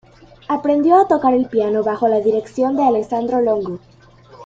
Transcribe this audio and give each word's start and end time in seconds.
Aprendió 0.47 0.95
a 0.97 1.07
tocar 1.07 1.35
el 1.35 1.45
piano 1.45 1.83
bajo 1.83 2.07
la 2.07 2.21
dirección 2.21 2.75
de 2.75 2.85
Alessandro 2.85 3.39
Longo. 3.39 3.77